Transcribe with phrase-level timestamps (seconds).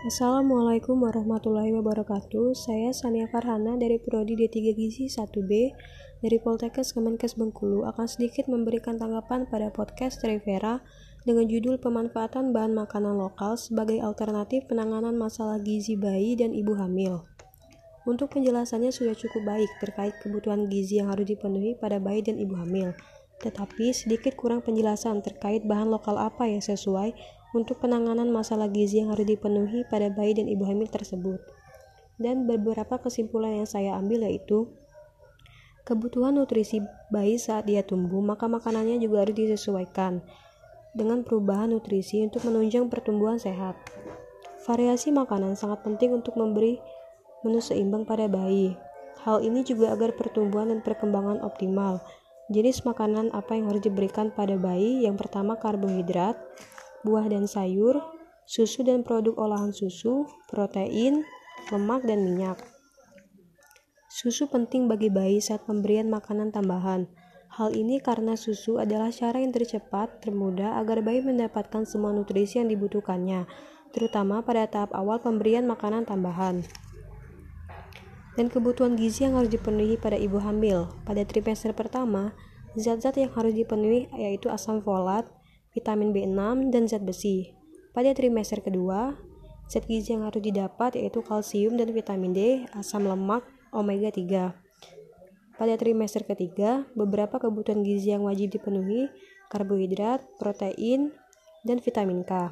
[0.00, 2.56] Assalamualaikum warahmatullahi wabarakatuh.
[2.56, 5.76] Saya Sania Farhana dari Prodi D3 Gizi 1B
[6.24, 10.80] dari Poltekkes Kemenkes Bengkulu akan sedikit memberikan tanggapan pada podcast Trivera
[11.28, 17.28] dengan judul pemanfaatan bahan makanan lokal sebagai alternatif penanganan masalah gizi bayi dan ibu hamil.
[18.08, 22.56] Untuk penjelasannya sudah cukup baik terkait kebutuhan gizi yang harus dipenuhi pada bayi dan ibu
[22.56, 22.96] hamil.
[23.44, 29.10] Tetapi sedikit kurang penjelasan terkait bahan lokal apa yang sesuai untuk penanganan masalah gizi yang
[29.10, 31.42] harus dipenuhi pada bayi dan ibu hamil tersebut.
[32.20, 34.68] Dan beberapa kesimpulan yang saya ambil yaitu
[35.88, 40.22] kebutuhan nutrisi bayi saat dia tumbuh, maka makanannya juga harus disesuaikan
[40.94, 43.74] dengan perubahan nutrisi untuk menunjang pertumbuhan sehat.
[44.66, 46.78] Variasi makanan sangat penting untuk memberi
[47.42, 48.76] menu seimbang pada bayi.
[49.24, 52.00] Hal ini juga agar pertumbuhan dan perkembangan optimal.
[52.50, 55.06] Jenis makanan apa yang harus diberikan pada bayi?
[55.06, 56.34] Yang pertama karbohidrat,
[57.06, 57.96] buah dan sayur,
[58.44, 61.24] susu dan produk olahan susu, protein,
[61.70, 62.58] lemak, dan minyak.
[64.10, 67.06] Susu penting bagi bayi saat pemberian makanan tambahan.
[67.50, 72.70] Hal ini karena susu adalah cara yang tercepat, termudah agar bayi mendapatkan semua nutrisi yang
[72.70, 73.46] dibutuhkannya,
[73.94, 76.62] terutama pada tahap awal pemberian makanan tambahan.
[78.38, 80.90] Dan kebutuhan gizi yang harus dipenuhi pada ibu hamil.
[81.02, 82.34] Pada trimester pertama,
[82.78, 85.26] zat-zat yang harus dipenuhi yaitu asam folat,
[85.74, 87.54] vitamin B6, dan zat besi.
[87.90, 89.18] Pada trimester kedua,
[89.66, 92.40] zat gizi yang harus didapat yaitu kalsium dan vitamin D,
[92.74, 94.54] asam lemak, omega 3.
[95.60, 99.12] Pada trimester ketiga, beberapa kebutuhan gizi yang wajib dipenuhi,
[99.52, 101.12] karbohidrat, protein,
[101.68, 102.48] dan vitamin K.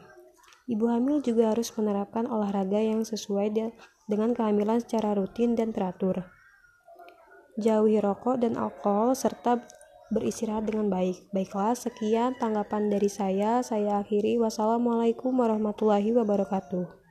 [0.68, 3.72] Ibu hamil juga harus menerapkan olahraga yang sesuai
[4.04, 6.28] dengan kehamilan secara rutin dan teratur.
[7.56, 9.64] Jauhi rokok dan alkohol serta
[10.12, 11.32] beristirahat dengan baik.
[11.32, 13.64] Baiklah, sekian tanggapan dari saya.
[13.64, 14.36] Saya akhiri.
[14.36, 17.07] Wassalamualaikum warahmatullahi wabarakatuh.